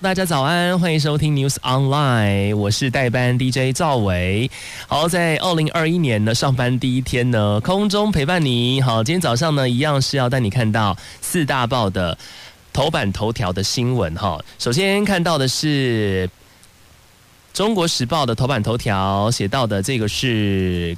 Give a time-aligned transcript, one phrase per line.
[0.00, 4.48] 大家早安，欢迎收听 News Online，我是代班 DJ 赵伟。
[4.86, 8.80] 好，在二零二一年的上班第一天呢，空中陪伴你。
[8.80, 12.16] 好，今天早上呢，一样是要带你看到四大报的
[12.72, 14.14] 头版头条的新闻。
[14.14, 16.28] 哈，首先看到的是
[17.52, 20.96] 《中国时报》的头版头条，写到的这个是。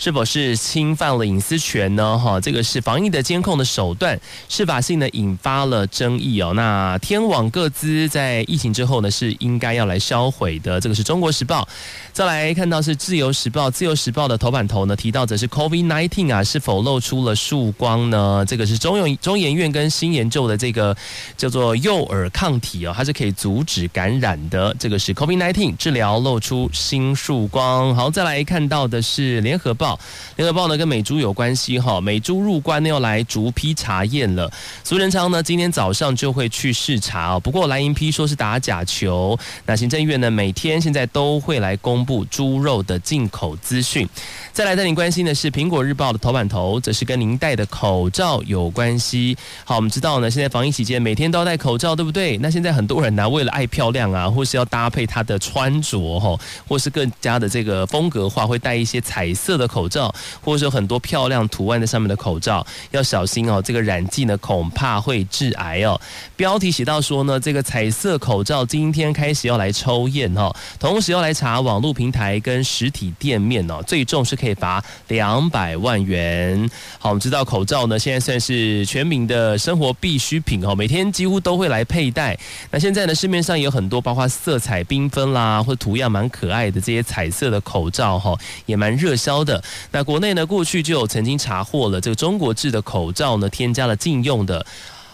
[0.00, 2.18] 是否是侵犯了隐私权呢？
[2.18, 4.18] 哈，这个是防疫的监控的手段，
[4.48, 6.54] 是法性呢引发了争议哦。
[6.54, 10.80] 那天网各资在疫情之后呢，是应该要来销毁的。
[10.80, 11.68] 这个是中国时报。
[12.14, 18.42] 再来看到是自由时报，自由时报的头版头呢提到的是 COVID-19 啊，是否露出了曙光呢？
[18.48, 20.96] 这个是中永中研院跟新研究的这个
[21.36, 24.74] 叫做诱饵抗体哦，它是可以阻止感染的。
[24.78, 27.94] 这个是 COVID-19 治疗露出新曙光。
[27.94, 29.89] 好，再来看到的是联合报。
[30.36, 34.50] 联合报呢跟美猪有关系哈，美猪入关呢要来逐批查验了。
[34.84, 39.38] 苏仁昌呢今天早上就会去视察哦，不过蓝营批说是打假球。
[39.66, 44.08] 那行政院呢每天现在都会来公布猪肉的进口资讯。
[44.52, 49.36] 再来带您关心的是苹果日报的头版头，则是跟您戴的口罩有关系。
[49.64, 52.38] 好，我们知道呢现在防疫期间每天都要戴口罩，对不对？
[52.38, 59.79] 那现在很多人呢为了爱漂亮啊，或是要搭配他的穿着哈，或是更加的这个风格化，会戴一些彩色的口。
[59.80, 60.14] 口罩，
[60.44, 63.62] 或者说很多漂亮图案在上面的口罩，要小心哦。
[63.62, 65.98] 这个染剂呢，恐怕会致癌哦。
[66.36, 76.68] 标题写到说呢，这个彩色口罩今天开始要来抽验哦，同时要来查网络平台跟实体店面哦，最重是可以罚两百万元。
[76.98, 82.38] 好，我们知道口罩呢，现在算是全民的生活必需品哦，每天几乎都会来佩戴。
[82.70, 88.36] 那现在呢，市面上也有很多，包括色彩缤纷啦，或图样蛮可爱的这些彩色的口罩哈，
[88.66, 89.62] 也蛮热销的。
[89.92, 94.64] 那国内呢，过去就有曾经查获了这个中国制的口罩呢，添加了禁用的。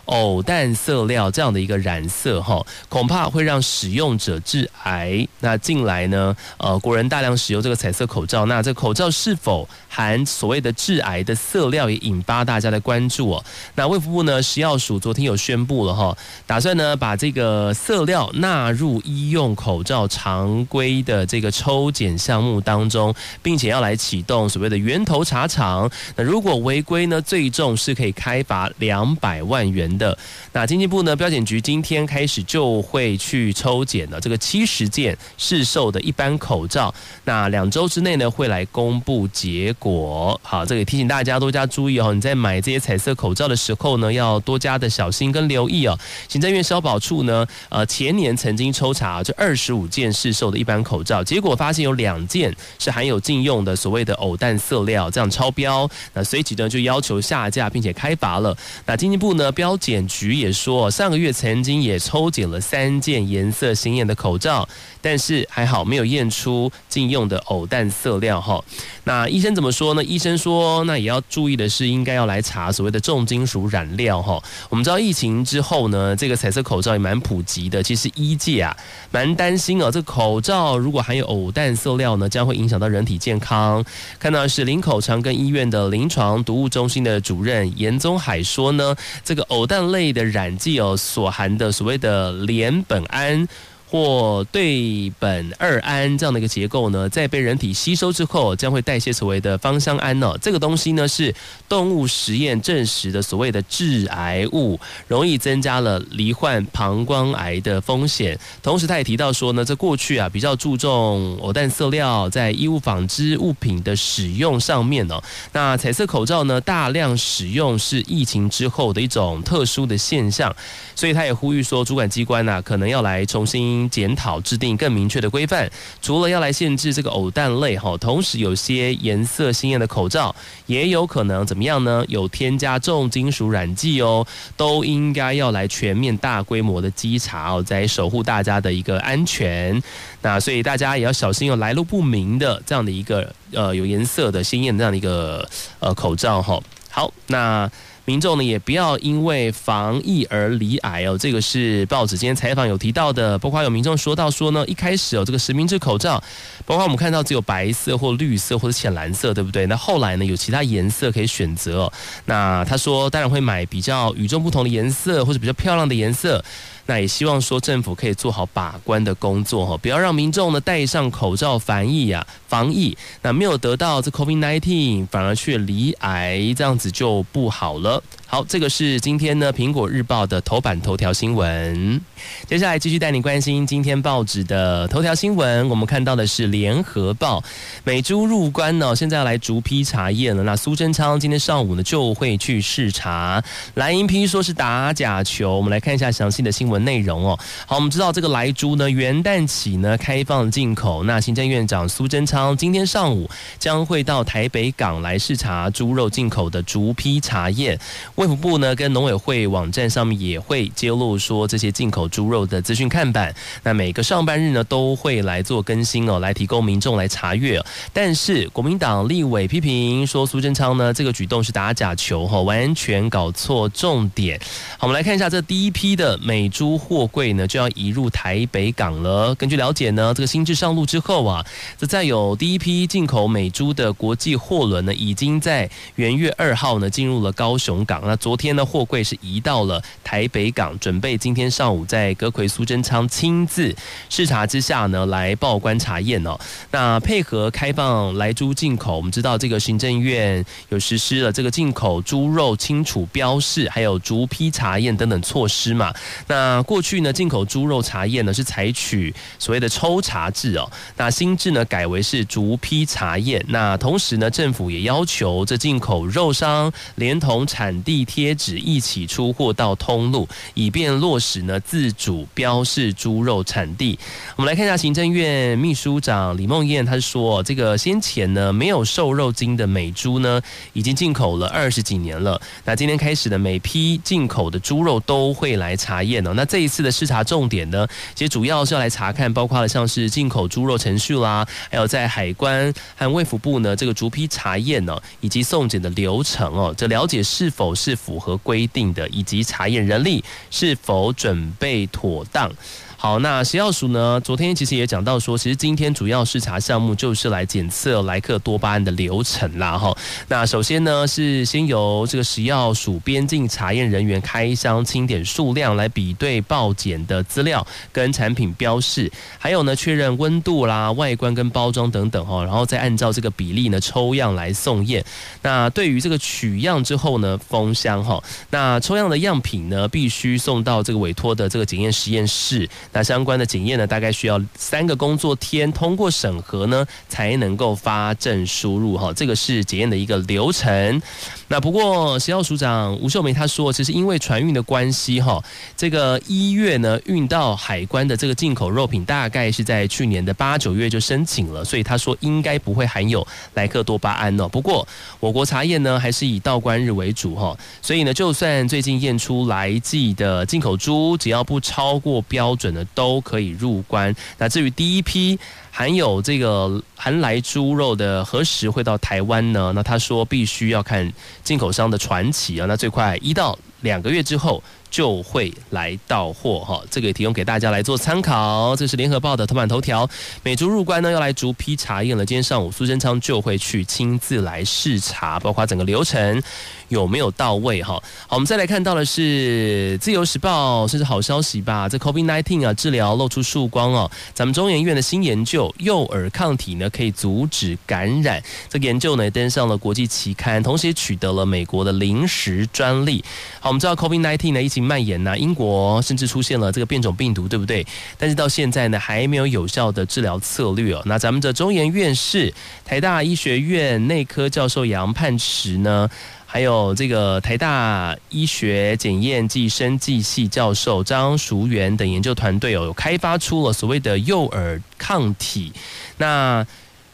[0.06, 5.26] 偶氮色料这样的一个染色哈，恐怕会让使用者致癌。
[5.40, 13.44] 那近来呢，呃，国人大量使用这个彩色口罩，那这口罩是否含所谓的致癌的色料，也引发大家的关注哦。
[13.74, 25.90] 那卫福部呢，食药署昨天有宣布了哈，打算呢把这个色料纳入医用口罩常规的这个抽检项目当中，并且要来启动所谓的源头查厂。
[26.14, 30.16] 那如果违规呢，最重是可以开罚两百万元的。
[30.52, 40.38] 那经济部呢，标检局今天开始就会去抽检了这个七十件市售的一般口罩，那两周之内呢会来公布结果。
[40.42, 45.98] 好，这个提醒大家多加注意哦，你在买这些彩色口罩的时候呢，要多加的小心跟留意哦。
[46.28, 58.56] 行政院消保处呢，呃，前年曾经抽查这二十五件市售的一般口罩，结果发现有两件是含有禁用的所谓的偶氮色料，这样超标，那随即呢就要求下架，并且开罚了。
[58.86, 64.68] 那经济部呢标检局也说，上个月曾经也抽检了三件颜色鲜艳的口罩，
[65.00, 68.60] 但是还好没有验出禁用的偶氮色料哈。
[69.06, 70.02] 那医生怎么说呢？
[70.02, 74.42] 医生说，那也要注意的是，应该要来查所谓的重金属染料哈。
[74.68, 77.80] 我们知道疫情之后呢，这个彩色口罩也蛮普及的。
[77.80, 78.76] 其实医界啊，
[79.12, 83.84] 蛮担心哦，这口罩如果含有偶氮色料呢，将会影响到人体健康。
[84.18, 93.46] 看到是林口长庚医院的临床毒物中心的主任严宗海说呢，这个偶氮类的染剂哦，所含的所谓的联苯胺。
[93.88, 100.36] 或对苯二胺这样的一个结构呢，在被人体吸收之后，将会代谢所谓的芳香胺呢。
[100.42, 101.32] 这个东西呢是
[101.68, 108.36] 动物实验证实的所谓的致癌物，容易增加了罹患膀胱癌的风险。
[108.60, 115.22] 同时，他也提到说呢，这过去啊比较注重偶氮色料在衣物纺织物品的使用上面哦。
[115.52, 120.54] 那彩色口罩呢大量使用是疫情之后的一种特殊的现象，
[120.96, 123.75] 所以他也呼吁说，主管机关啊可能要来重新。
[123.90, 125.70] 检讨制定更明确的规范，
[126.00, 130.34] 除了要来限制这个偶氮类哈，同时有些颜色鲜艳的口罩
[130.66, 132.04] 也有可能怎么样呢？
[132.08, 134.26] 有添加重金属染剂哦，
[134.56, 139.82] 都应该要来全面大规模的稽查哦，在守护大家的一个安全。
[140.22, 145.48] 那所以大家也要小心有来路不明的这样的一个呃有颜色的鲜艳的这样的一个
[145.80, 146.60] 呃口罩哈。
[146.90, 147.70] 好，那。
[148.06, 151.18] 民众呢也不要因为防疫而离癌哦。
[151.18, 156.22] 这个是报纸今天采访有提到的，包括有民众说到说呢，一开始哦这个实名制口罩，
[156.64, 159.66] 包括我们看到只有白色或绿色或者浅蓝色，对不对？
[159.66, 161.92] 那后来呢有其他颜色可以选择。
[162.24, 166.42] 那他说当然会买比较与众不同的颜色或者比较漂亮的颜色。
[166.88, 177.95] 那也希望说政府可以做好把关的工作哈，不要让民众呢戴上口罩防疫呀，防疫那没有得到这 COVID-19 反而却离癌，这样子就不好了。
[178.28, 182.00] 好，这个是今天呢苹果日报的头版头条新闻。
[182.48, 185.68] 接下来继续带你关心今天报纸的头条新闻。
[185.68, 187.42] 我们看到的是联合报，
[187.84, 190.42] 美猪入关呢，现在要来逐批查验了。
[190.42, 193.42] 那苏贞昌今天上午呢就会去视察，
[193.74, 195.56] 蓝银批说是打假球。
[195.56, 196.84] 我们来看一下详细的新闻。
[196.84, 201.04] 内容哦，好，我们知道这个莱猪呢，元旦起呢开放进口。
[201.04, 207.78] 那行政院长苏贞昌今天上午将会到台北港来视察猪肉进口的逐批查验。
[208.16, 213.34] 卫福部呢跟农委会网站上面也会揭露说这些进口猪肉的资讯看板。
[213.62, 217.58] 那每个上班日呢都会来做更新哦，来提供民众来查阅。
[217.94, 224.38] 但是国民党立委批评说苏贞昌呢这个举动是打假球哈，完全搞错重点。
[224.76, 226.66] 好，我们来看一下这第一批的美猪。
[226.66, 229.32] 猪货柜呢就要移入台北港了。
[229.36, 231.46] 根据了解呢，这个新制上路之后啊，
[231.78, 238.02] 这再有第一批进口美猪的国际货轮呢，已经在元月二号呢进入了高雄港。
[238.06, 243.74] 那昨天呢，货柜是移到了台北港，准备今天上午在阁揆苏贞昌亲自
[244.08, 246.38] 视察之下呢，来报关查验哦。
[246.70, 255.92] 那配合开放来猪进口，我们知道这个行政院有实施了这个进口猪肉清楚标示，还有逐批查验等等措施嘛。
[256.26, 260.70] 那过去呢，进口猪肉查验呢是采取所谓的抽查制哦。
[260.96, 263.44] 那新制呢改为是逐批查验。
[263.48, 273.98] 那同时呢，政府也要求这进口肉商连同产地贴纸一起出货到通路，以便落实呢自主标示猪肉产地。
[274.36, 280.40] 我们来看一下行政院秘书长李梦燕，他说这个先前呢没有瘦肉精的美猪呢，
[280.72, 282.40] 已经进口了二十几年了。
[282.64, 286.32] 那今天开始的每批进口的猪肉都会来查验哦。
[286.34, 302.50] 那这一次的视察重点呢，其实主要是要来查看，包括了像是进口猪肉程序啦，还有在海关和卫福部呢这个逐批查验呢，以及送检的流程哦，这了解是否是是符合规定的，以及查验人力是否准备妥当。
[302.98, 304.18] 好，那食药署呢？
[304.24, 309.76] 昨天其实也讲到说，其实今天主要视察项目就是来检测莱克多巴胺的流程啦。
[309.76, 309.94] 哈，
[310.28, 325.04] 那首先呢是先由这个食药署边境查验人员开箱清点数量，来比对报检的资料跟产品标示，还有呢确认温度啦、外观跟包装等等哈，然后再按照这个比例呢抽样来送验。
[325.42, 332.66] 那对于这个取样之后呢封箱哈，那抽样的样品呢必须送到这个委托的这个检验实验室。
[332.96, 339.12] 那相关的检验呢，大概需要三个工作天通过审核呢，才能够发证输入哈。
[339.12, 341.02] 这个是检验的一个流程。
[341.48, 345.44] 那不过食药署长吴秀梅她说，其实因为船运的关系哈，
[345.76, 354.48] 这个一月呢运到海关的这个进口肉品，大概是在去年的八九月就申请了，所以她说应该不会含有莱克多巴胺哦。
[354.48, 354.88] 不过
[355.20, 362.85] 我国查验呢，还是以到关日为主哈，所以呢，就算最近验出来剂的进口猪，只要不超过标准的。
[362.94, 364.14] 都可以入关。
[364.38, 365.38] 那至于第一批
[365.70, 369.72] 含有这个含来猪肉的何时会到台湾呢？
[369.74, 372.66] 那他说必须要看进口商的传奇啊。
[372.66, 374.62] 那最快一到两个月之后。
[374.88, 378.74] 就会来到货哈，这个也提供给大家来做参考。
[378.76, 380.08] 这是联合报的头版头条，
[380.42, 382.24] 美猪入关呢要来逐批查验了。
[382.24, 386.40] 今天上午苏贞昌就会去亲自来视察，包括整个流程
[386.88, 387.94] 有没有到位哈。
[388.28, 391.88] 好，我们再来看到的是自由时报，这是好消息吧？
[391.88, 394.10] 这 COVID-19 啊治疗露出曙光哦。
[394.34, 398.42] 咱们中研院的新研究，幼儿抗体呢可以阻止感染。
[398.68, 403.24] 这研究呢登上了国际期刊，同时也取得了美国的临时专利。
[403.60, 407.86] 好，我们知道 COVID-19 呢疫情蔓延呐，英国甚至出现了这个变种病毒，对不对？
[408.18, 411.02] 但是到现在呢，还没有有效的治疗策略哦。
[411.06, 412.52] 那咱们的中研院士、
[412.84, 416.08] 台大医学院内科教授杨盼池呢，
[416.56, 425.70] 还有这个台大医学检验暨生技系教授张淑媛等研究团队哦，有开发出了所谓的幼儿抗体。
[426.16, 426.66] 那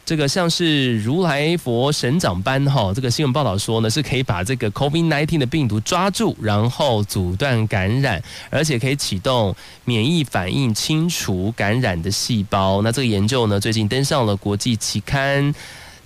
[0.05, 12.81] 这个像是如来佛神掌般哈，这个新闻报道说呢，是可以把这个 COVID-19 的病毒抓住，然后阻断感染，而且可以启动免疫反应，清除感染的细胞。
[12.81, 15.53] 那这个研究呢，最近登上了国际期刊。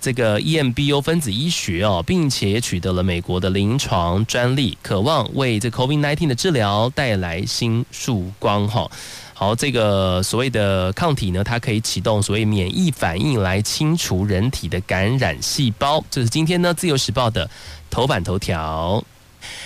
[0.00, 8.88] 这个 EMBO 分子医学哦，并且取得了美国的临床专利，渴望为这 COVID-19 的治疗带来新曙光哈。
[9.34, 16.02] 好，这个所谓的抗体呢，它可以启动所谓免疫反应来清除人体的感染细胞。
[16.10, 17.48] 这是今天呢《自由时报》的
[17.90, 19.02] 头版头条。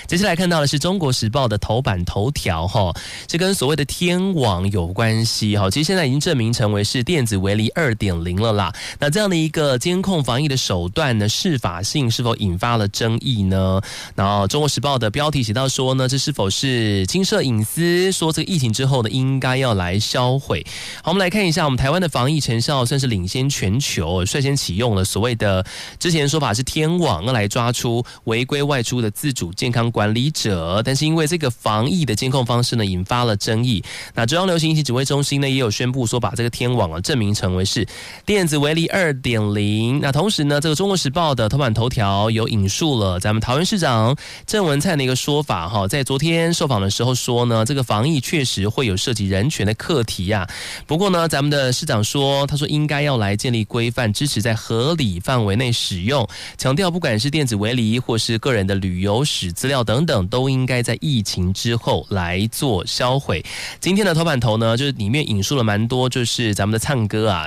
[0.06, 2.94] 接下来看到的是《中国时报》的头版头条，哈，
[3.26, 8.72] 这跟所谓的天网有关系，哈，其实现在已经证明成为是电子围篱二点零了啦。
[8.98, 13.80] 那这样的一个监控防疫的手段呢，适法性是否引发了争议呢？
[14.14, 18.10] 然后《中国时报》的标题写到说呢，这是否是侵涉隐私？
[18.12, 20.64] 说这个疫情之后呢，应该要来销毁。
[21.02, 25.64] 好，我们来看一下，我们台湾的防疫成效算是领先全球，率先启用了所谓的
[25.98, 33.80] 之前说法是天网，来抓出违规外出的自主健康管理者，但是因为这个防疫的监控方式呢，引发了争议。
[34.12, 37.86] 那中央流行疫情指挥中心呢，也有宣布说，把这个天网啊，证明成为是
[38.26, 40.00] 电子围篱二点零。
[40.00, 44.16] 那同时呢，这个中国时报的头版头条有引述了咱们桃园市长
[44.48, 50.44] 郑文灿的一个说法哈，在昨天受访的时候说呢，这个防疫确实会有涉及人权的课题呀。
[50.88, 56.28] 不过呢，咱们的市长说，他说应该要来建立规范，支持在合理范围内使用，
[56.58, 63.44] 强调不管是电子围篱或是个人的旅游史资料等等，都应该在疫情之后来做销毁。
[63.78, 67.46] 今天的头版头呢，就是里面引述了蛮多，就是咱们的灿哥啊，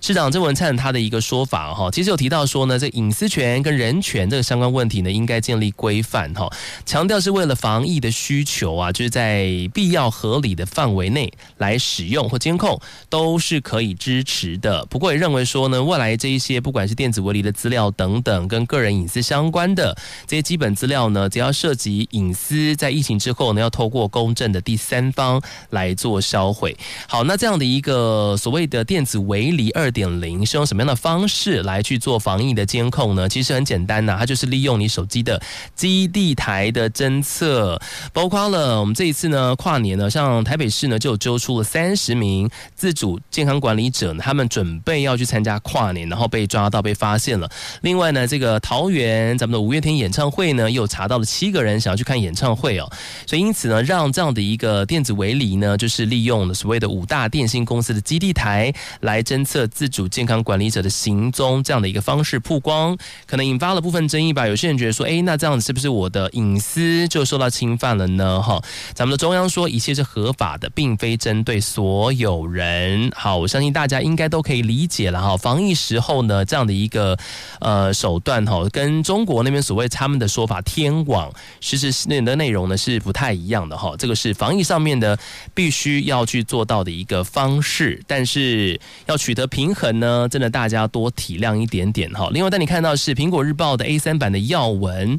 [0.00, 6.48] 市长郑文灿他的一个说法哈，其实有提到说呢，这隐私权跟人权这个相关问题呢，应该建立规范哈，
[6.84, 14.84] 强调是为了防疫的需求啊，就是在必要合理的范围内来使用或监控，都是可以支持的。
[14.86, 25.40] 不过也认为说呢，未来这一些不管是电子围篱的资料等等，跟个人隐私相关的这些基本资料呢，只要涉及隐私，在疫情之后呢，要透过公正的第三方
[25.70, 26.76] 来做销毁。
[27.06, 33.28] 好，那这样的一个所谓的电子围篱二点零，是用什么样的方式来去做防疫的监控呢？
[33.28, 35.40] 其实很简单呐，它就是利用你手机的
[35.76, 37.80] 基地台的侦测，
[38.12, 47.48] 包括了我们这一次呢跨年呢，像台北市呢就揪出了三十名自主健康管理者，他们准备要去参加跨年，然后被抓到被发现了。
[47.82, 52.90] 另外呢，这个桃园咱们的五月天演唱会呢，又查到了七个人想要去看演唱会哦，
[53.26, 64.46] 所以因此呢，让这样的一个电子围篱呢，就是利用了所谓的五大电信公司的基地台来侦测自主健康管理者的行踪，这样的一个方式曝光，可能引发了部分争议吧。
[64.48, 68.40] 有些人觉得说，诶，那这样子是不是我的隐私就受到侵犯了呢？
[68.40, 68.62] 哈，
[68.94, 73.10] 咱们的中央说一切是合法的，并非针对所有人。
[73.14, 75.36] 好，我相信大家应该都可以理解了哈。
[75.36, 77.16] 防疫时候呢，这样的一个
[77.60, 81.17] 呃手段哈，跟中国那边所谓他们的说法天网，
[81.60, 85.18] 实质内的内容呢是不太一样的哈，这个是防疫上面的
[85.54, 92.28] 必须要去做到的一个方式，但是要取得平衡呢，真的大家多体谅一点点哈。
[92.32, 95.16] 另外，带你看到是苹果日报的 A 三版的要闻。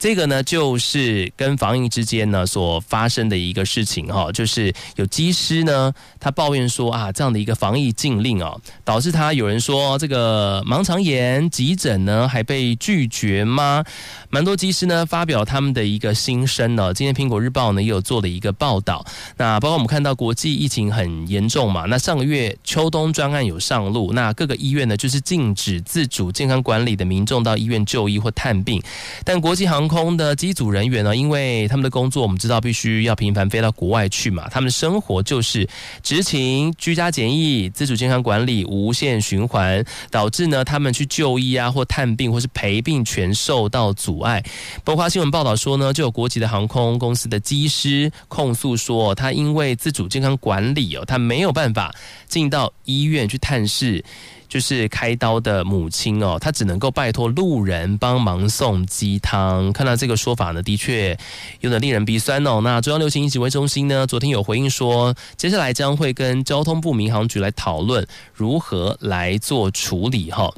[0.00, 13.84] 这个呢，就是跟防疫之间呢所发生的一个事情哈，就是有机师呢，他抱怨说啊，这样的一个防疫禁令啊，导致他有人说这个盲肠炎急诊呢还被拒绝吗？
[14.30, 16.94] 蛮多机师呢发表他们的一个心声呢。
[16.94, 19.04] 今天苹果日报呢也有做了一个报道，
[19.36, 28.82] 那包括我们看到国际疫情很严重嘛，那上个月秋冬专案有上路，那各个医院呢就是禁止自主健康管理的民众到医院就医或探病，
[29.26, 35.68] 但国际航空的机组人员呢，因为他们的工作，我们知道必须要频繁飞到国外去嘛，他们的生活就是
[36.00, 44.40] 执勤、居家检疫、自主健康管理无限循环，导致呢他们去就医啊或探病或是陪病全受到阻碍。
[44.84, 51.92] 包括新闻报道说呢，就有国籍的航空公司的机师控诉说，他因为自主健康管理哦，他没有办法
[52.28, 54.04] 进到医院去探视。
[54.50, 59.72] 就是开刀的母亲哦，她只能够拜托路人帮忙送鸡汤。
[59.72, 61.16] 看到这个说法呢，的确
[61.60, 62.60] 有点令人鼻酸哦。
[62.60, 68.04] 那中央流行疫情指挥中心呢，昨天有回应说，接下来将会跟交通部民航局来讨论
[68.34, 70.52] 如何来做处理哈。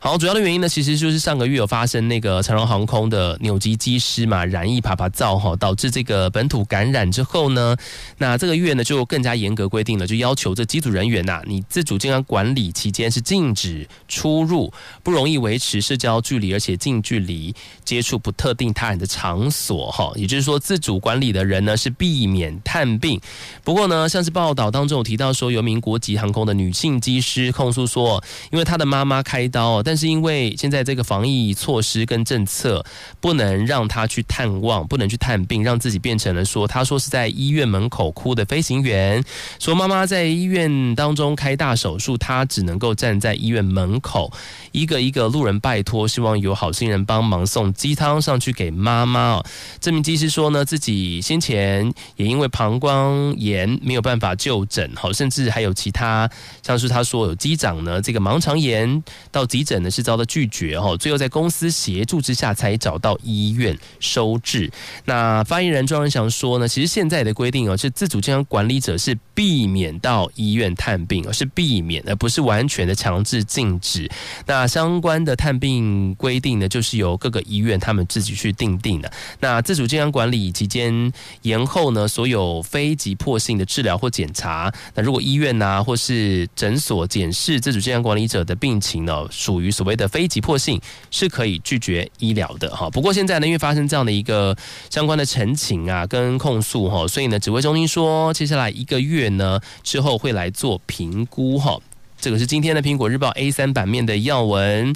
[0.00, 7.76] 好，主要的原因呢，其实就是上个月有发生那个长荣航空的纽机机师嘛，染疫趴趴造哈，导致这个本土感染之后呢，
[8.16, 17.52] 那这个月呢就更加严格规定了，就要求这机组人员呐，你自主健康管理期间是禁止出入，不容易维持社交距离，而且近距离
[17.84, 23.20] 接触不特定他人的场所哈，也就是说自主管理的人呢是避免探病。
[23.64, 29.82] 不过呢，像是报道当中有提到说，有名国籍航空的女性机师控诉说，因为她的妈妈开刀。
[29.88, 32.84] 但是因为现在这个防疫措施跟政策，
[33.22, 39.24] 不能让他去探望，不能去探病，让自己变成了说，他说是在医院门口哭的飞行员，
[39.58, 44.30] 说妈妈在医院当中开大手术，他只能够站在医院门口，
[44.72, 49.42] 一个一个路人拜托，希望有好心人帮忙送鸡汤上去给妈妈。
[49.80, 56.28] 这名技师说呢，自己先前也因为膀胱炎没有办法就诊，好，甚至还有其他，
[56.62, 59.02] 像是他说有机长呢，这个盲肠炎
[59.32, 64.70] 到急诊呢是遭到拒绝哈，最后在公司协助之下才找到医院收治。
[65.04, 74.10] 那发言人庄文祥说呢，其实现在的规定哦，是自主健康管理者是避免到医院探病，而是避免，而不是完全的强制禁止。
[74.46, 79.10] 那相关的探病规定呢，就是由各个医院他们自己去定定的。
[79.40, 92.88] 那自主健康管理期间延后呢，所有非急迫性的治疗或检查，那如果医院呐、或是诊所检视自主健康管理者的病情呢，属于所谓的非急迫性，是可以拒绝医疗的哈。
[92.90, 94.56] 不过现在呢，因为发生这样的一个
[94.90, 101.78] 相关的陈情啊跟控诉哈，所以呢，指挥中心说，接下来一个月呢之后会来做评估哈。
[102.20, 104.94] 这个是今天的苹果日报 A 三版面的要闻。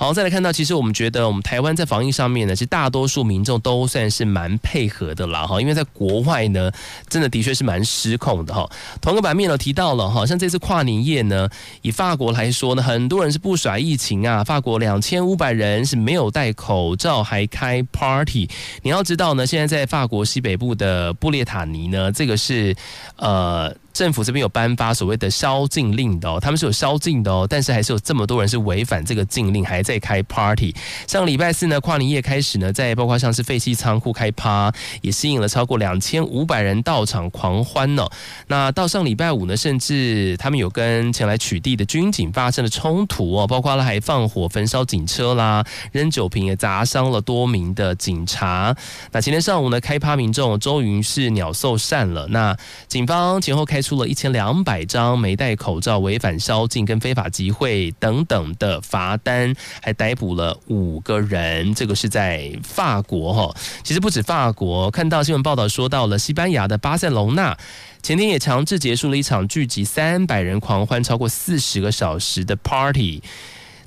[0.00, 6.72] 好，再来看到，其实我们觉得我们台湾在防疫上面呢，其实大多数民众都算是蛮配合的啦，哈，因为在国外呢，
[7.06, 8.66] 真的的确是蛮失控的哈。
[9.02, 11.46] 同个版面呢提到了哈，像这次跨年夜呢，
[11.82, 18.48] 以法国来说呢，很多人是不甩疫情啊，法国两千五百人是没有戴口罩还开 party。
[18.80, 22.74] 你要知道呢，现在在法国西北部的布列塔尼呢，这个是
[23.16, 23.76] 呃。
[23.92, 30.74] 政府这边有颁发所谓的宵禁令的哦，他们是有宵禁的哦，但是还是有这么多人是违反这个禁令，还在开 party。
[31.08, 38.08] 上礼拜四呢，跨年夜开始呢，在包括像是废弃仓库开趴，也吸引了超过两千五百人到场狂欢呢。
[38.46, 48.74] 那到上礼拜五呢，甚至他们有跟前来取缔的军警发生了冲突哦，包括了还放火焚烧警车啦，扔酒瓶也砸伤了多名的警察。
[49.10, 52.28] 那今天上午呢，开趴民众终于是鸟兽散了。
[52.28, 52.56] 那
[52.86, 53.79] 警方前后开。
[53.80, 61.74] 开出了一千两百张没戴口罩、违反宵禁跟非法集会等等的罚单，还逮捕了五个人。
[61.74, 67.56] 这个是在法国哈，其实不止法国，看到新闻报道说到了西班牙的巴塞隆纳，
[68.02, 73.22] 前天也强制结束了一场聚集三百人狂欢超过四十个小时的 party。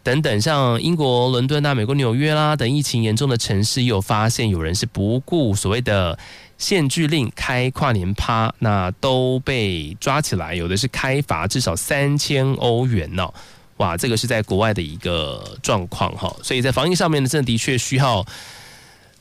[0.02, 6.18] 等等，像英国伦敦啊、美国纽约啦等疫情严重的城市，也有发现有人是不顾所谓的。
[6.64, 13.28] 限聚令开跨年趴，那都被抓起来，有的是开罚至少三千欧元呢、
[13.78, 18.26] 哇，这个是在国外的一个状况哈，所以在防疫上面呢，真的的确需要。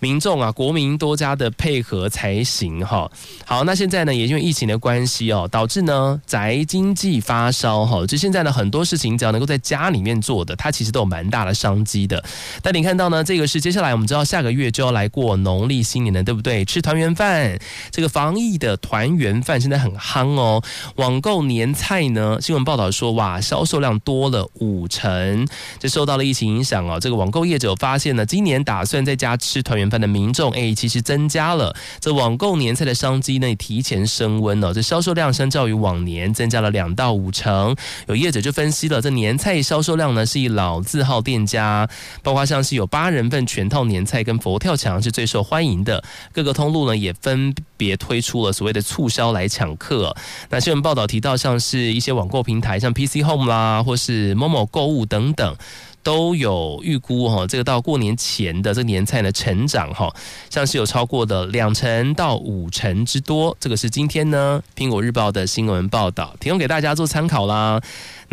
[0.03, 3.09] 民众啊，国民多加的配合才行哈。
[3.47, 8.05] 好，那现在呢，也因为疫情的关系哦，导致呢宅经济发烧哈。
[8.05, 12.21] 就现在呢，很多事情只要能够在家里面做的，它其实都有蛮大的商机的。
[12.61, 16.65] 但你看到呢，这个是接下来我们知道下个月就要来过农历新年了，对不对？
[16.65, 17.57] 吃团圆饭，
[17.93, 20.61] 这个防疫的团圆饭现在很夯哦。
[20.97, 25.47] 网购年菜呢，新闻报道说哇，销售量多了五成，
[25.79, 26.99] 这受到了疫情影响哦。
[26.99, 34.73] 这个网购业者发现呢，今年打算在家吃团圆饭的民众哎，其实增加了这网购年菜的商机呢，提前升温了。
[34.73, 37.77] 这销售量相较于往年增加了两到五成。
[38.09, 41.87] 有业者就分析了，这年菜销售量呢是以老字号店家，
[42.23, 46.03] 包括像是有八人份全套年菜跟佛跳墙是最受欢迎的。
[46.33, 50.17] 各个通路呢也分别推出了所谓的促销来抢客。
[50.49, 55.55] 那新闻报道提到，像是一些网购平台，像 PC Home 啦，或是 Momo 购物等等。
[56.03, 60.13] 都有预估哈，这个到过年前的这个年菜呢成长哈，
[60.51, 63.57] 像是有超过的两成到五成之多。
[63.61, 67.81] 这个是今天呢苹果日报的新闻报道，提供给大家做参考啦。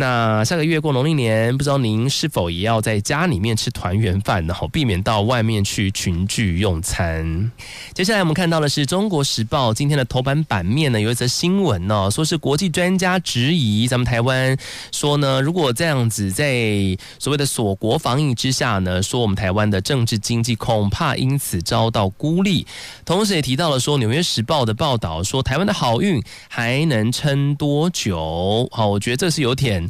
[0.00, 4.54] 那下个月过农历年，不知道您是否也要在家里面吃团圆饭呢？
[4.54, 7.52] 好，避免到外面去群聚用餐。
[7.92, 14.56] 接下来我们看到的是《中国时报》今天的头版版面呢，有一则新闻呢，说是国际专家质疑咱们台湾，
[14.90, 22.66] 说呢，如果这样子在所谓的锁国防疫之下呢，说我们台湾的政治经济恐怕因此遭到孤立。
[23.04, 28.66] 同时也提到了说，《纽约时报》的报道说，台湾的好运还能撑多久？
[28.72, 29.89] 好，我觉得这是有点。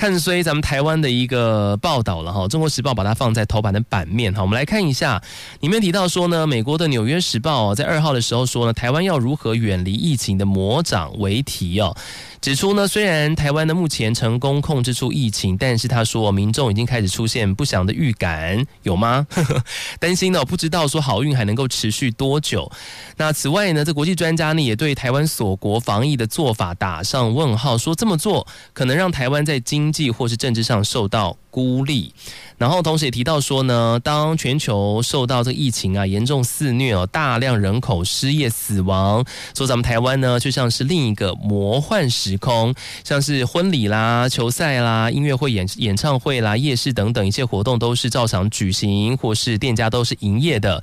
[0.00, 5.22] 看衰咱们台湾的一个报道了哈，《中国时报》把它放在头版的版面哈，我们来看一下，
[5.60, 11.94] 里面提到说呢，美国的《纽约时报》在二号的时候说呢，台湾要如何远离疫情的魔掌为题哦。
[12.40, 19.26] 指出呢，虽然台湾呢目前成功控制住疫情，但是他说民众已经开始出现不祥的预感，有吗？
[20.00, 22.72] 担心呢，不知道说好运还能够持续多久。
[23.18, 32.14] 那此外呢，这国际专家呢也对台湾锁国防疫的做法打上问号，说这么做可能让台湾在今经济或是政治上受到孤立。
[32.56, 39.24] 然后同时也提到说呢，当全球受到这个疫情啊严重肆虐哦，大量人口失业死亡，
[39.56, 42.72] 说咱们台湾呢就像是另一个魔幻时空，
[43.02, 50.80] 像是婚礼啦、球赛啦、音乐会演演唱会啦、夜市等等一些活动都是照常举行，或是店家都是营业的，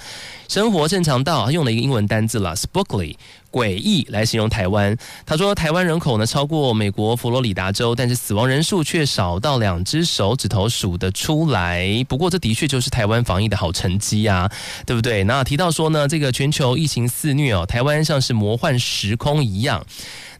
[0.49, 3.15] 生活正常到用了一个英文单字啦，spookly。
[3.57, 4.95] 诡异来形容台湾。
[5.25, 12.05] 他说，台湾人口呢超过美国佛罗里达州，但是死亡人数却少到两只手指头数得出来。
[12.07, 14.47] 不过，这的确就是台湾防疫的好成绩啊，
[14.85, 15.23] 对不对？
[15.23, 19.83] 那提到说呢，这个全球疫情肆虐哦，台湾像是魔幻时空一样。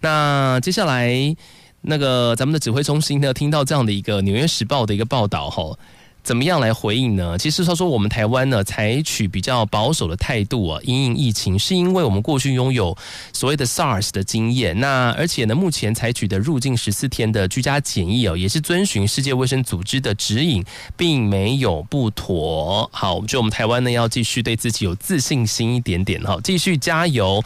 [0.02, 1.36] 那接下来，
[1.82, 5.80] 那个咱们的指挥中心呢，听到这样的一个《纽约时报》的一个报道后。
[6.28, 7.38] 怎么样来回应呢？
[7.38, 12.94] 其实他说，我们台湾呢采取比较保守的态度啊，因应疫情，是因为我们过去拥有
[13.32, 14.78] 所谓的 SARS 的经验。
[14.78, 20.62] 那而且呢，目前采取的入境十四天的居家检疫哦，也是遵循世界卫生组织的指引，
[20.98, 22.90] 并没有不妥。
[22.92, 27.42] 好，我觉得我们台湾呢要继续对自己有自信心一点点哈，继续加油。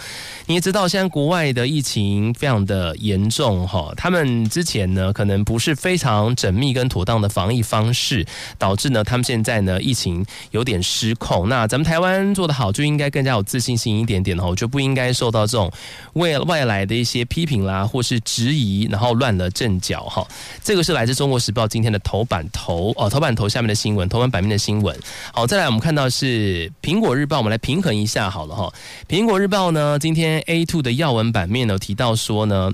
[0.48, 8.26] 你也知道，现在国外的疫情非常的严重哈，他们之前呢可能不是非常缜密跟妥当的防疫方式
[8.58, 8.71] 导。
[8.72, 11.50] 导致呢，他们现在呢，疫情有点失控。
[11.50, 15.70] 那咱们台湾做得好，就应该更加有自信心一点点哈，就不应该受到这种
[16.14, 20.26] 外外来的一些批评啦，或是质疑，然后乱了阵脚哈。
[20.64, 24.98] 这个是来自《中国时报》今天的头版头哦，头版头下面的新闻，头版版面的新闻。
[25.34, 28.72] 好，再来我们看到是《苹果日报》，我们来平衡一下好了哈。
[29.14, 32.72] 《苹果日报》呢，今天 A two 的要闻版面呢提到说呢。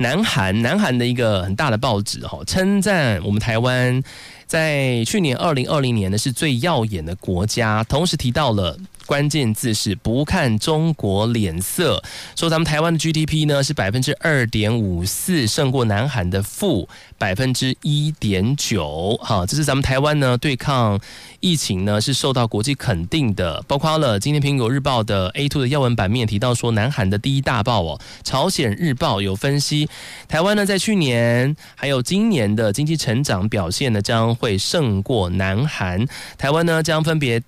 [0.00, 4.00] 南韩，南韩的一个很大的报纸哈，称赞我们台湾
[4.48, 8.76] 在去年二零二零年呢是最耀眼的国家，同时提到了。
[9.08, 12.04] 关键字是不看中国脸色，
[12.36, 19.18] 说咱们台湾的 GDP 呢是百分之二点五四，胜过南韩的负百分之一点九。
[19.22, 21.00] 好，这是咱们台湾呢对抗
[21.40, 29.88] 疫情呢是受到国际肯定的，包括了今天苹果日报的 A two 的要闻版面提到说，南韩的第一大报哦，朝鲜日报有分析，
[30.28, 37.42] 台湾呢在去年还有今年的经济成长表现呢将会胜过南韩，台湾呢将分别。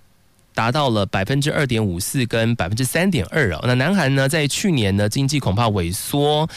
[0.54, 6.48] 达到了百分之二点五四跟百分之三点二啊，那南韩呢，在去年呢，经济恐怕萎缩。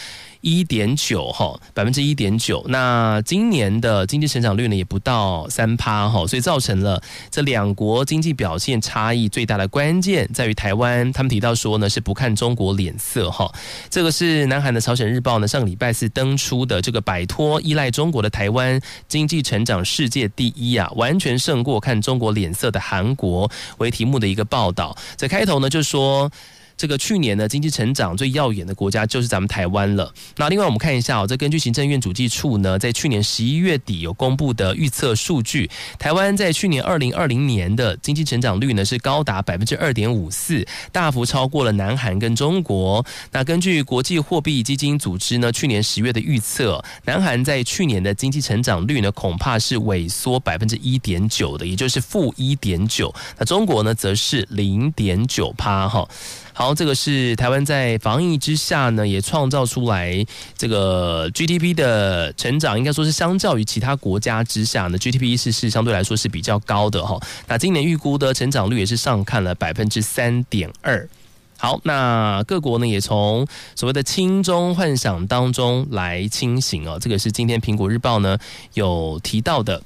[0.44, 2.62] 一点九哈，百分之一点九。
[2.68, 7.02] 那今年的经济成长率呢，也不到三趴哈，所以造成了
[7.32, 11.10] 这两国经济表现差异最大的关键在于台湾。
[11.14, 13.50] 他们提到说呢，是不看中国脸色哈。
[13.90, 18.78] 这个是南韩的朝鲜日报呢，上个礼拜四登出的这个摆脱依赖中国的台湾
[19.08, 24.94] 经济成长世界第一啊，完全胜过看中国脸色的韩国为题目的一个报道。
[25.16, 26.30] 在开头呢，就说。
[26.76, 30.14] 这个去年呢，经济成长最耀眼的国家就是咱们台湾了。
[30.38, 43.06] 那另外我们看一下哦，这根据行政院主计处呢，在去年十一月底有公布的预测数据，台湾在去年二零二零年的经济成长率呢是高达百分之二点五四，大幅超过了南韩跟中国。
[43.32, 53.14] 那根据国际货币基金组织呢，去年十月的预测，南韩在去年的经济成长率呢恐怕是萎缩百分之一点九的，也就是负一点九。
[53.38, 56.08] 那中国呢则是零点九趴哈。
[56.56, 60.24] 好，这个是台湾在防疫之下呢，也创造出来
[60.56, 67.20] 这个 GDP 的成长，应该说是相较于其他国家之下呢，GDP 是是相对来说是比较高的哈。
[67.48, 71.10] 那今年预估的成长率也是上看了百分之三点二。
[71.58, 78.38] 好，那各国呢也从所谓的轻中幻想当中来清醒哦，这个是今天苹果日报呢
[78.76, 79.82] 有提到的。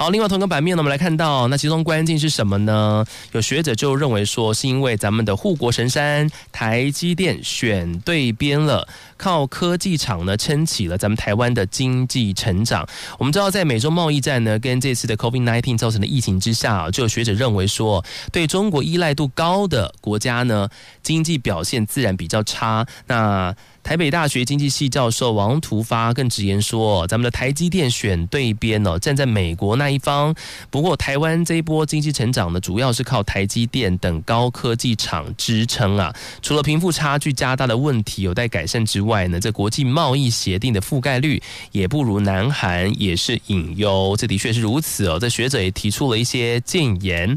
[0.00, 3.04] 好，另外同个版面呢，我们来看到，那其中关键是什么呢？
[3.32, 12.88] 有学者就认为说，是因为咱们的护国神山台积电选对边了，靠科技厂呢撑起了咱们台湾的经济成长。
[13.18, 20.66] 我们知道，在美中贸易战呢跟这次的 COVID-19 造成的疫情之下，就有学者认为说，对中国依赖度高的国家呢，
[21.02, 22.86] 经济表现自然比较差。
[23.06, 30.32] 那台北大学经济系教授王图发更直言说：“咱们的台积电选对边哦，站在美国那一方。
[30.70, 36.14] 不过，台湾这一波经济成长呢，主要是靠台积电等高科技厂支撑啊。
[36.40, 44.14] 除了贫富差距加大的问题有待改善之外呢，这国际贸易协定的覆盖率也不如南韩，也是隐忧。
[44.16, 45.18] 这的确是如此哦。
[45.18, 47.36] 这学者也提出了一些建言。”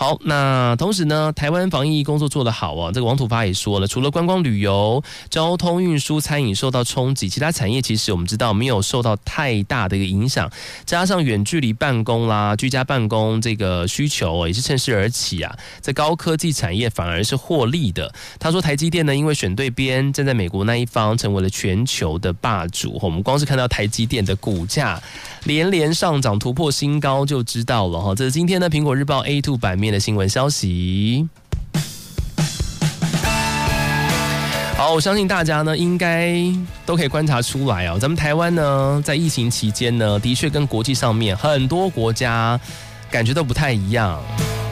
[0.00, 2.90] 好，那同时呢，台湾防疫工作做得好啊。
[2.90, 10.50] 这个王土发也说了，除了观光旅游、交通运输、餐饮受到冲击，其他产业其实我们知道没有受到太大的一个影响。
[10.86, 15.54] 加上远距离办公啦、居家办公这个需求也是趁势而起啊。
[15.82, 18.10] 在高科技产业反而是获利的。
[18.38, 22.98] 他说，台积电呢，因为选对边，站在美国那一方，成为了全球的霸主。
[23.02, 24.98] 我们光是看到台积电的股价
[25.44, 28.14] 连连上涨，突破新高，就知道了哈。
[28.14, 31.28] 这是今天的苹果日报 A2 版面的新闻消息。
[34.76, 36.34] 好，我相信大家呢，应该
[36.86, 37.98] 都可以观察出来哦。
[38.00, 42.58] 咱们台湾呢，在疫情期间呢，的确跟国际上面很多国家
[43.10, 44.18] 感觉都不太一样。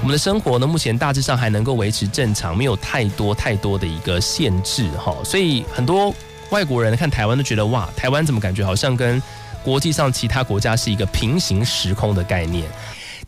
[0.01, 5.15] 我们的生活呢，目前大致上还能够维持正常，没有太多太多的一个限制哈。
[5.23, 6.15] 所以很多
[6.49, 9.23] 外国人看台湾都觉得哇，台湾怎么感觉好像跟
[9.63, 12.65] 国际上其他国家是一个平行时空的概念。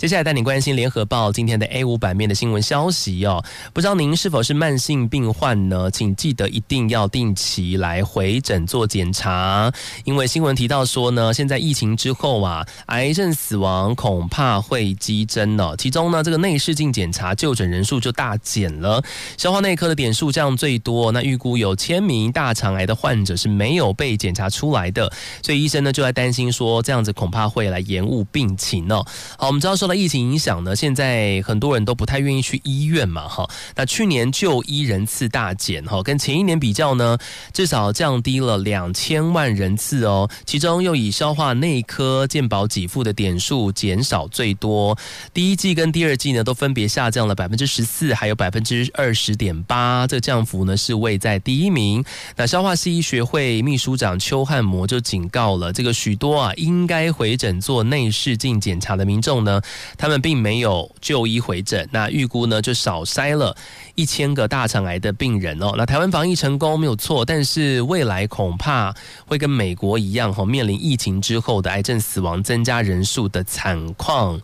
[0.01, 5.91] 接下来带你关心联合报今天的 A 五版面的新闻消息哦，不知道您是否是慢性病患呢？
[5.91, 9.71] 请记得一定要定期来回诊做检查，
[10.05, 15.75] 因为新闻提到说呢，现在疫情之后啊，癌症死亡恐怕会激增哦。
[15.77, 19.05] 其中呢，这个内视镜检查就诊人数就大减了，
[19.37, 29.05] 消化内科的点数降最多，那预估有千名大肠癌的患者是没有被检查出来的，所以医生呢就在担心说，这样子恐怕会来延误病情哦。
[29.37, 29.90] 好，我们知道说。
[29.95, 33.49] 疫情影响呢，现在很多人都不太愿意去医院嘛，哈。
[33.77, 37.19] 那去年就医人次大减，哈，跟前一年比较呢，
[37.53, 40.29] 至少降低了两千万人次哦。
[40.45, 44.97] 其中又以消化内科健保给付的点数减少最多，
[45.33, 52.05] 第一季跟第二季呢都分别下降了百分之十四，还有百分之二十点八，这个降幅呢是位在第一名。
[52.37, 59.61] 那消化系医学会秘书长邱汉模就警告了，这个许多啊应该回诊做内视镜检查的民众呢。
[59.97, 63.57] 他们并没有就医回诊，那预估呢就少筛了
[63.95, 65.75] 一千个大肠癌的病人哦。
[65.77, 68.95] 那台湾防疫成功没有错，但是未来恐怕
[69.27, 74.41] 会跟美国一样哈，面临疫情之后的癌症死亡增加人数的惨况。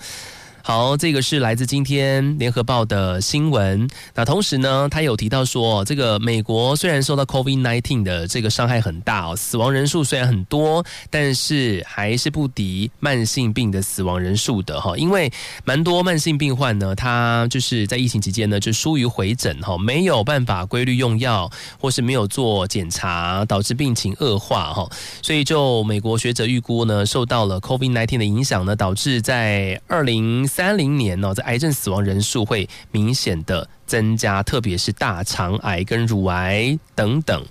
[0.67, 3.89] 好，这个是来自今天联合报的新闻。
[4.17, 14.97] 那同时呢，他有提到说，这个美国虽然受到 COVID-19 的这个伤害很大哦，死亡人数虽然很多，但是还是不敌慢性病的死亡人数的哈。
[14.97, 15.33] 因为
[15.65, 21.49] 蛮多慢性病患呢，他就是在疫情期间呢，就疏于回诊哈，没有办法规律用药，
[21.79, 24.91] 或是没有做检查，导致病情恶化哈。
[25.23, 37.43] 所以就美国学者预估呢，受到了 COVID-19 的影响呢，导致在二零三零年呢，在癌症死亡人数会明显的增加，特别是大肠癌跟乳癌等等。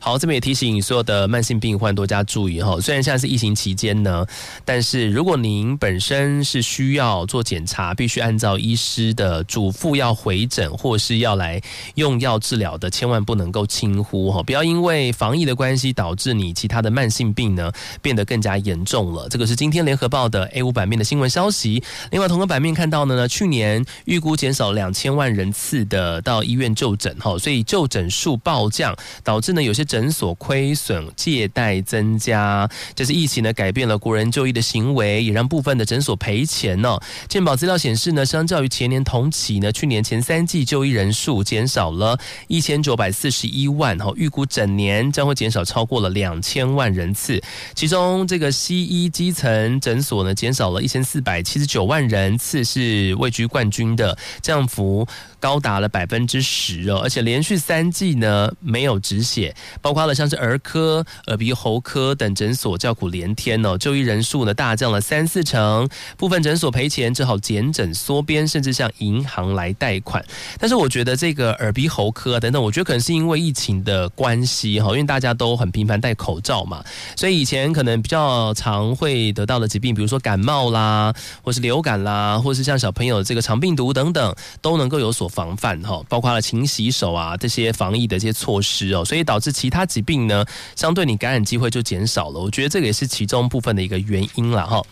[0.00, 2.80] 好，这边也提醒所有的慢性病患多加注意哈。
[2.80, 4.26] 虽然现在是疫情期间呢，
[4.64, 11.60] 但是如果您本身是需要做检查，必须按照医师的嘱咐要回诊或是要来
[11.94, 14.42] 用药治疗的，千万不能够轻忽哈。
[14.42, 19.28] 不要因为防疫的关系导致你其他的慢性病呢变得更加严重了。
[19.28, 21.80] 这个是今天联合报的 A 五版面的新闻消息。
[22.10, 29.82] 另外，同个版面看到呢，去年预估减少两千万人次的到医院就诊哈，所以就诊数暴降，导致呢有些。
[29.92, 36.98] 诊所亏损、借贷增加，这是疫情呢改变了国人就医的行为，也让部分的诊所赔钱呢。
[37.28, 47.42] 健保资料显示呢，相较于前年同期呢，去年前三季就医人数减少了一千九百四十一万，哈，预估整年将会减少超过了两千万人次。
[47.74, 55.06] 其中这个西医基层诊所呢，减少了一千四百七十九万人次，是位居冠军的，降幅
[55.42, 59.52] 高达了百分之十哦，而且连续三季呢没有止血。
[59.80, 70.24] 包括了像是儿科、耳鼻喉科等诊所叫苦连天哦，就医人数呢大降了三四成，部分诊所赔钱，只好减诊缩编，甚至向银行来贷款。
[70.60, 76.84] 但是我觉得这个耳鼻喉科等等，我觉得可能是因为疫情的关系哈，因为大家都很频繁戴口罩嘛，
[77.16, 86.00] 所以以前可能比较常会得到的疾病，比如说感冒啦，或是流感啦，或是像小朋友这个肠病毒等等，都能够有所防范哈。
[86.08, 90.44] 包括了勤洗手啊这些防疫的这些措施哦，所以导致其他疾病呢，
[90.76, 92.38] 相对你感染机会就减少了。
[92.38, 94.82] 我觉得这个也是其中部分的一个原因了哈。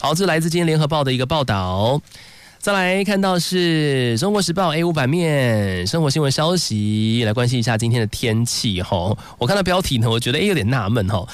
[0.00, 2.00] 好，这来自今天联合报的一个报道。
[2.58, 9.16] 再来看到是中国时报 A 五版面生活新闻消息，来关心一下今天的天气哈。
[9.38, 11.26] 我看到标题呢，我觉得诶有点纳闷哈。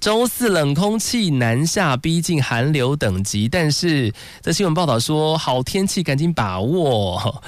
[0.00, 7.40] 周四冷空气南下，逼近寒流等级，但是这新闻报道说好天气赶紧把握。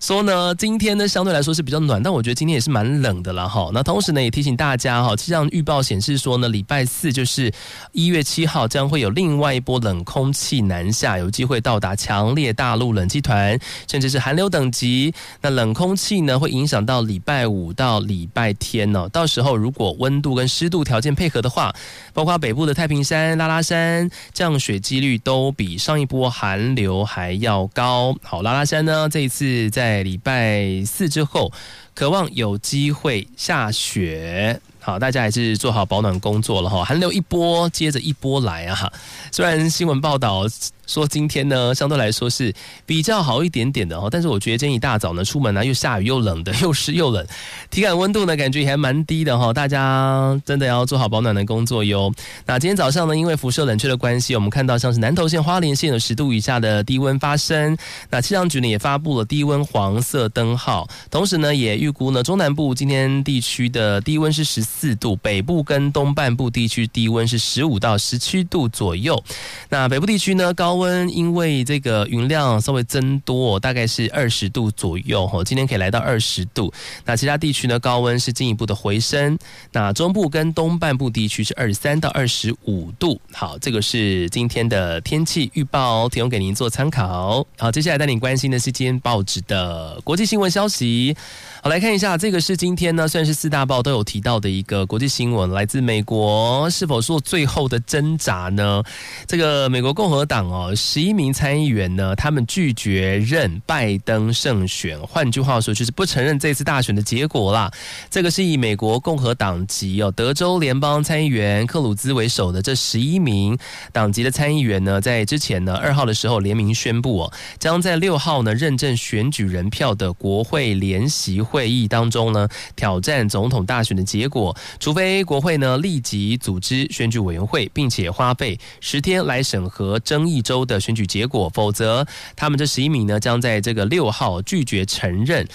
[0.00, 3.68] 说呢，今天呢相对来说是比较暖，但我觉得今天也是蛮冷的了哈。
[3.74, 7.52] 那同时呢也提醒大家哈，气象预报显示说呢，礼拜四就是
[7.92, 13.58] 一月七号将会有另外一波冷空气南下，有机会到达强烈大陆冷气团，
[13.90, 15.12] 甚至是寒流等级。
[15.40, 21.74] 那冷空气呢会影响到礼拜五到礼拜天呢，到时候如果温度跟湿度条件配合的话，
[22.14, 28.14] 包括北部的太平山、拉拉山降雪几率都比上一波寒流还要高。
[28.22, 31.50] 好，拉拉山呢这一次在在礼拜四之后，
[31.94, 34.60] 渴望有机会下雪。
[34.78, 36.84] 好，大家还是做好保暖工作了哈。
[36.84, 38.92] 寒流一波接着一波来啊！
[39.32, 40.44] 虽然新闻报道。
[40.88, 42.52] 说今天呢，相对来说是
[42.84, 47.24] 比较好一点点的哦，但是我觉得今天一大早呢，出门呢又下雨又冷的，又湿又冷，
[47.70, 52.12] 体感温度呢感觉也还蛮低的哈，大家真的要做好保暖的工作哟。
[52.46, 57.76] 那今天早上呢，因为辐射冷却的关系，我们看到像是南投县、花莲县有十度以下的低温发生，
[58.10, 69.22] 那气象局呢也发布了低温黄色灯号，同时呢也预估呢中南部今天地区的低温是十四度，北部跟东半部地区低温是十五到十七度左右。
[69.68, 76.72] 那北部地区呢高温因为这个云量稍微增多，大概是二十度左右哈，今天可以来到二十度。
[77.04, 79.38] 那其他地区呢，高温是进一步的回升。
[79.72, 83.20] 那中部跟东半部地区是二十三到二十五度。
[83.32, 87.46] 好，这个是今天的天气预报，提供给您做参考。
[87.58, 91.16] 好，接下来带领关心的是今天报纸的国际新闻消息。
[91.62, 98.82] 好，来看一下，这个是今天呢，算是四大报都有提到的一个国际新闻，来自美国，是否做最后的挣扎呢？
[99.26, 107.70] 这个美国共和党哦，十一名参议员呢，他们拒绝认拜登胜选，换句话说，就是不承认这次大选的结果啦。
[108.10, 113.56] 这个是以美国共和党籍哦，德州联邦参议员克鲁兹为首的这十一名
[113.92, 135.46] 党籍的参议员呢，在之前呢二号的时候联名宣布哦，将在六号呢认证选举人票的国会联席会议当中呢，挑战总统大选的结果，除非国会呢立即组织选举委员会，并且花费十天来审核争议州的选举结果，否则他们这十一名呢将在这个六号拒绝承认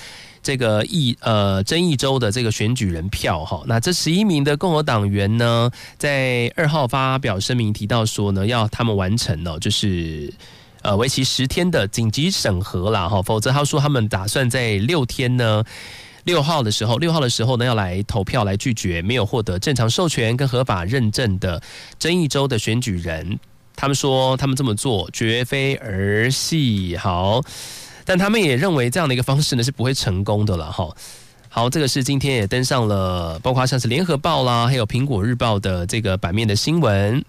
[0.42, 3.64] 这个议呃争议州的这个选举人票哈。
[3.66, 10.34] 那这十一名的共和党员呢，在二号发表声明提到说呢，要他们完成呢就是。
[10.86, 15.64] 呃，为期十天的紧急审核啦，哈，否则他说他们打算在六天呢，
[16.26, 21.64] 六号的时候，六号的时候呢，要来投票来拒绝没有获得正常授权跟合法认证的
[21.98, 23.40] 争议州的选举人。
[23.76, 27.42] 他们说他们这么做绝非儿戏，好，
[28.06, 30.88] 但他们也认为这样的一个方式呢是不会成功的了，哈。
[31.50, 37.24] 好，这个是今天也登上了，包括像是联合报啦，还有苹果日报的这个版面的新闻。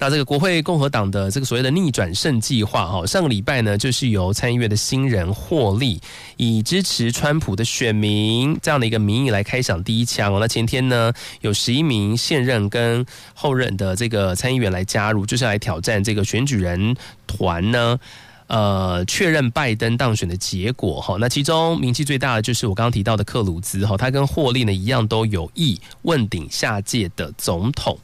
[0.00, 6.00] 那这个国会共和党的这个所谓的逆转胜计划，哈，上个礼拜呢，就是由参议院的新人霍利
[6.36, 10.38] 以支持川普的选民这样的一个名义来开响第一枪。
[10.38, 16.94] 那前天呢，有十一名现任跟后任的这个参议员来加入，就是来挑战这个选举人
[17.26, 17.98] 团呢，
[18.46, 21.00] 呃，确认拜登当选的结果。
[21.00, 27.98] 哈，那其中名气最大的就是我刚刚提到的克鲁兹，哈，他跟霍利呢一样，都有意问鼎下届的总统。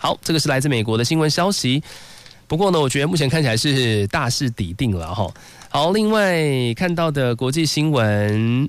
[0.00, 1.82] 好，这个是来自美国的新闻消息。
[2.48, 5.30] 不过呢，我觉得目前看起来是大势已定了哈。
[5.68, 6.42] 好，另外
[6.74, 8.66] 看到的国际新闻，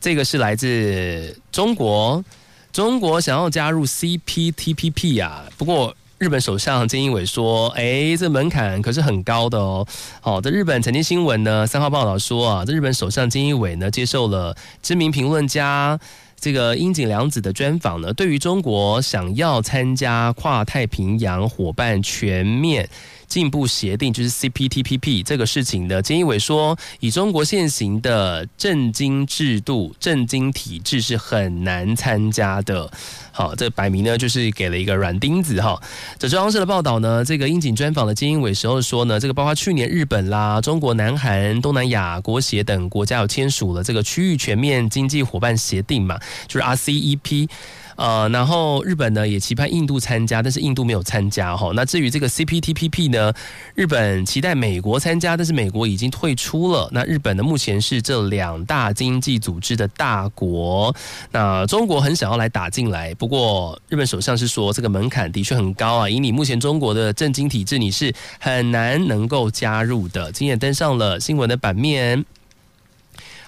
[0.00, 2.24] 这个是来自中国，
[2.72, 5.44] 中国想要加入 CPTPP 啊。
[5.58, 9.86] 不过日本首相菅义伟说，哎，这门槛可是很高的哦。
[10.22, 16.00] 好，这日本财经新闻呢，三号报道说啊，这日本首相菅义伟呢，接受了知名评论家。
[16.42, 22.88] 这个樱井良子的专访呢，对于中国想要参加跨太平洋伙伴全面
[23.32, 32.92] 进步协定，就是 CPTPP 这个事情呢，菅义伟说，以中国现行的政经制度、政经体制是很难参加的。
[33.32, 35.80] 好，这摆明呢就是给了一个软钉子哈。
[36.18, 47.48] 这中央社的报道呢，这个樱井专访的菅义伟时候说呢，这个包括去年日本啦、中国、南韩、东南亚国协等国家有签署了这个区域全面经济伙伴协定嘛，就是 RCEP。
[47.96, 51.70] 呃，然后日本呢也期盼印度参加，但是印度没有参加哈。
[51.74, 53.32] 那至于这个 CPTPP 呢，
[53.74, 56.88] 日本期待美国参加，但是美国已经退出了。
[56.92, 60.94] 那日本呢目前是这两大经济组织的大国，
[61.30, 70.30] 那中国很想要来打进来，不过日本首相是说这个门槛的确很高啊，以你目前中国的政经体制，你是很难能够加入的。
[70.32, 72.24] 今天登上了新闻的版面。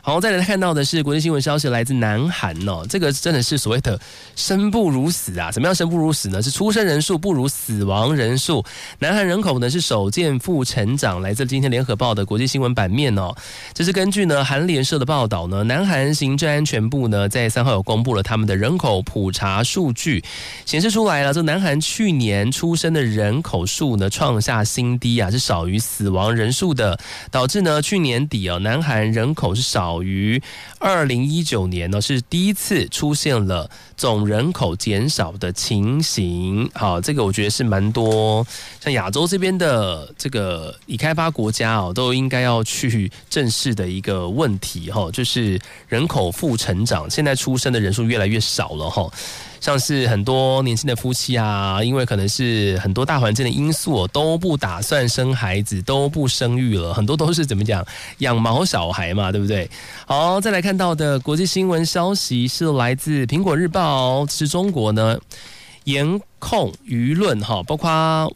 [0.07, 3.99] 好，再来看到的是国际新闻消息，来自南韩哦，这个真的是所谓的
[4.37, 5.51] 生不如死啊！
[5.51, 6.43] 怎么样生不如死呢？
[6.43, 8.63] 是出生人数不如死亡人数。
[8.99, 13.35] 南韩人口呢是首见负成长，来自今天联合报的国际新闻版面哦。
[13.73, 20.23] 这是根据呢韩联社的报道呢，南韩行政安全部呢在三号有公布了他们的人口普查数据，
[20.67, 26.99] 显示出来了，这南韩去年出生的人口数呢创下新低啊，是少于死亡人数的，
[27.31, 29.94] 导致呢去年底啊南韩人口是少。
[30.03, 30.43] 于
[30.79, 36.71] 二零一九年呢，是第一次出现了总人口减少的情形。
[36.75, 38.47] 好，这个我觉得是蛮多，
[38.81, 49.11] 像亚洲这边的这个已开发国家哦，都应该要去正视的一个问题哈，就是人口负成长，现在出生的人数越来越少了哈。
[49.65, 57.83] 像是很多年轻的夫妻啊，因为可能是很多大环境的因素，都不打算生孩子，都不生育了，很多都是怎么讲
[58.19, 59.71] 养毛小孩嘛，对不对？
[60.07, 65.19] 好，再来看到的国际新闻消息是来自苹果日报，是中国呢
[65.85, 68.31] 严控舆论哈，包括。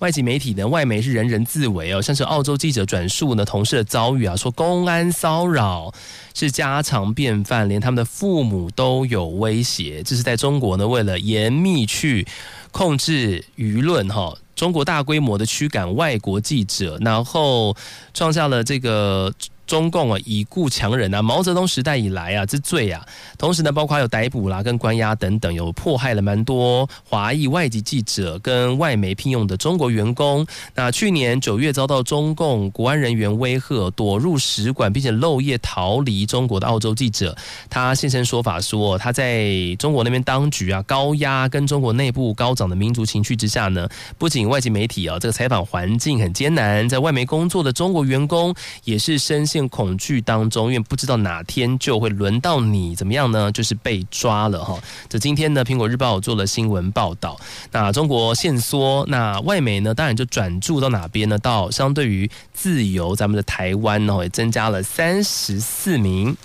[0.00, 5.92] 外籍媒体呢，外媒是人人自危哦，像是澳洲记者转述呢同事的遭遇啊，说公安骚扰
[6.34, 10.02] 是家常便饭，连他们的父母都有威胁。
[10.02, 12.26] 这是在中国呢，为了严密去
[12.70, 17.74] 控制舆论哈，中国大规模的驱赶外国记者，然后
[18.12, 19.32] 创下了这个。
[19.66, 23.04] 中共啊，以故强人啊，毛泽东时代以来啊之最啊，
[23.38, 30.46] 同时呢，包括还有逮捕啦、跟关押等等，有迫害了蛮多华裔外籍记者跟外媒聘用的中国员工。
[30.74, 37.36] 那去年九月遭到中共国安人员威吓，躲入使馆并且漏夜逃离中国的澳洲记者，
[37.70, 43.88] 他现身说法说，他在中国那边当局啊高压跟中国内部高涨的民族情绪之下呢，
[44.18, 48.54] 不仅外籍媒体啊这个采访环境很艰难，在外媒工作的中国员工
[48.84, 53.52] 也是深陷恐惧当中，因为不知道哪天就会轮到你怎么样呢？
[53.52, 54.76] 就是被抓了哈。
[55.08, 57.38] 这今天呢，苹果日报做了新闻报道。
[57.70, 61.38] 那中国限缩，那外媒呢，当然就转注到哪边呢？
[61.38, 66.36] 到相对于自由，咱们的台湾呢，也增加了三十四名。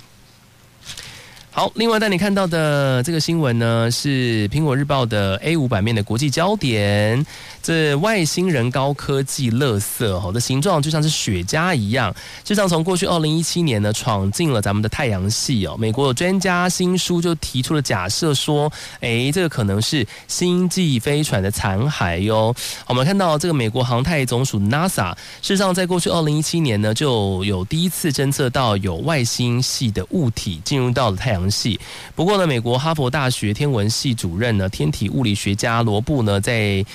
[1.51, 7.25] 好，另外带你看到的这个新闻呢，是苹果日报的 A 五版面的国际焦点。
[7.61, 15.75] 这外星人高科技垃圾哦的形状就像是雪茄一样，就像从过去二零一七年呢闯进了咱们的太阳系哦。
[15.77, 18.71] 美国有专家新书就提出了假设说，
[19.01, 22.55] 诶，这个可能是星际飞船的残骸哟。
[22.87, 31.79] 我们看到这个美国航太总署 NASA，事实上在过去二零一七年呢就有第一次侦测到有外星系的物体进入到了太阳详细。
[32.15, 36.85] 不过呢，美国哈佛大学天文系主任呢天体物理学家罗布呢在。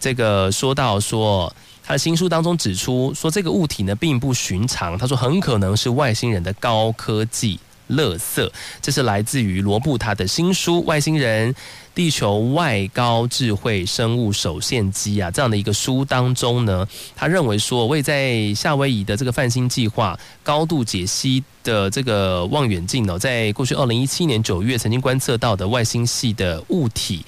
[0.00, 1.50] 这个说到说，
[1.82, 4.98] 他的新书当中指出说，这个物体呢并不寻常。
[4.98, 8.46] 他说很可能是外星人的高科技垃圾。
[8.82, 11.54] 这是来自于罗布他的新书《外星人：
[11.94, 27.24] 地球外高智慧生物手线机》啊这样的一个书当中呢，他认为说，为在夏威夷的这个泛星计划高度解析的这个望远镜呢，在过去二零一七年九月曾经观测到的外星系的物体。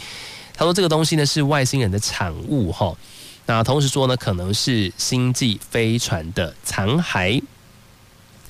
[0.58, 2.96] 他说：“这个东西呢是外星人的产物哈，
[3.44, 7.40] 那同时说呢可能是星际飞船的残骸。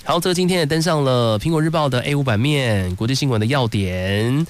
[0.04, 4.46] 好，这个今天也登上了苹果日报的 A 五版面，国际新闻的要点。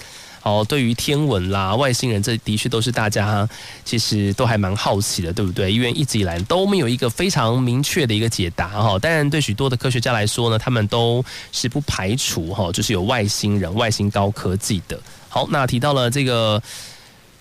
[0.47, 3.49] 好，对于天文啦、外星人，这的确都是大家
[3.85, 5.73] 其实都还蛮好奇的，对不对？
[5.73, 8.97] 因为一直以来都没有一个非常明确的一个解答哈。
[8.97, 11.21] 当然，对许多的科学家来说呢，他们都
[11.51, 14.97] 是不排除哈，就是有外星人、外星高科技的。
[15.29, 16.63] 好，那提到了这个。”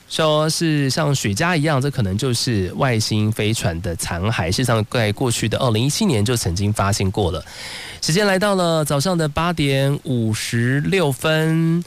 [0.08, 4.47] 说是像雪茄一样，这可能就是外星飞船的残骸。
[4.47, 7.43] 事实上，在过去的二零一七年就曾经发现过了。
[8.01, 11.84] 时间来到了早上的八点五十六分。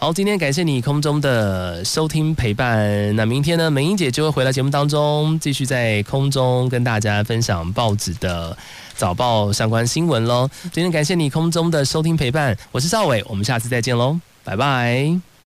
[0.00, 3.14] 好，今天感谢你空中的收听陪伴。
[3.16, 8.56] 那明天呢，美英姐就会回到节目当中，继续在空中跟大家分享报纸的
[8.96, 10.48] 早报相关新闻喽。
[10.72, 15.30] 今天感谢你空中的收听陪伴，我是赵伟，我们下次再见喽，拜拜。